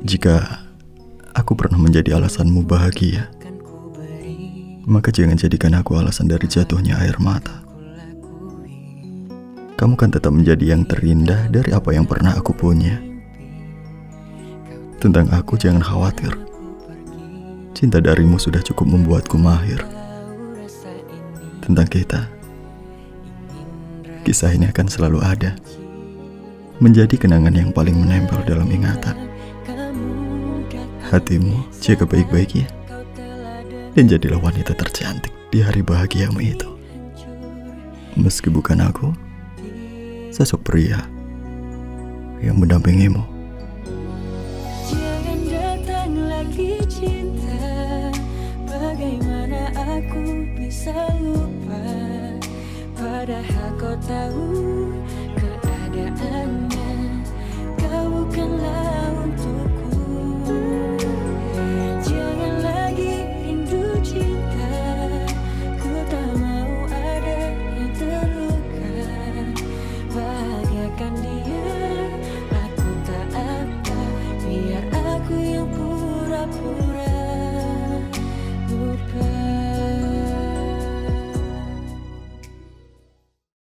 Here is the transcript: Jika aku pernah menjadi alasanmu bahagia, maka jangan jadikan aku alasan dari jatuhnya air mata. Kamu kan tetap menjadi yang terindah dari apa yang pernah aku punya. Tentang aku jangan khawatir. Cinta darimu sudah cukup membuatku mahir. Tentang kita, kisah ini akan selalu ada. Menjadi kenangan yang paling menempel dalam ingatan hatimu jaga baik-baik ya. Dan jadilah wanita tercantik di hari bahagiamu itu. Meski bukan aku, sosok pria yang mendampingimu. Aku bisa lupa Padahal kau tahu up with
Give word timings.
Jika 0.00 0.66
aku 1.36 1.52
pernah 1.54 1.78
menjadi 1.78 2.16
alasanmu 2.16 2.64
bahagia, 2.64 3.30
maka 4.88 5.12
jangan 5.12 5.38
jadikan 5.38 5.76
aku 5.76 5.94
alasan 6.00 6.26
dari 6.26 6.50
jatuhnya 6.50 6.98
air 6.98 7.14
mata. 7.22 7.62
Kamu 9.78 9.96
kan 9.96 10.12
tetap 10.12 10.34
menjadi 10.34 10.76
yang 10.76 10.84
terindah 10.84 11.48
dari 11.48 11.72
apa 11.72 11.96
yang 11.96 12.04
pernah 12.04 12.36
aku 12.36 12.52
punya. 12.52 13.00
Tentang 15.00 15.32
aku 15.32 15.56
jangan 15.56 15.80
khawatir. 15.80 16.36
Cinta 17.72 17.96
darimu 17.96 18.36
sudah 18.36 18.60
cukup 18.60 18.84
membuatku 18.92 19.40
mahir. 19.40 19.80
Tentang 21.64 21.88
kita, 21.88 22.28
kisah 24.26 24.52
ini 24.52 24.68
akan 24.68 24.86
selalu 24.90 25.24
ada. 25.24 25.56
Menjadi 26.80 27.20
kenangan 27.20 27.52
yang 27.52 27.70
paling 27.76 27.92
menempel 27.92 28.40
dalam 28.48 28.64
ingatan 28.72 29.30
hatimu 31.10 31.66
jaga 31.82 32.06
baik-baik 32.06 32.62
ya. 32.62 32.66
Dan 33.98 34.06
jadilah 34.06 34.38
wanita 34.38 34.78
tercantik 34.78 35.34
di 35.50 35.58
hari 35.58 35.82
bahagiamu 35.82 36.38
itu. 36.38 36.70
Meski 38.14 38.46
bukan 38.46 38.78
aku, 38.78 39.10
sosok 40.30 40.62
pria 40.62 41.02
yang 42.38 42.56
mendampingimu. 42.56 43.26
Aku 49.80 50.44
bisa 50.58 50.92
lupa 51.22 51.82
Padahal 52.98 53.68
kau 53.78 53.96
tahu 54.04 54.79
up 76.40 76.48
with 76.48 76.89